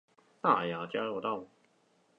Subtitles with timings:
[0.41, 1.45] 大雅交流道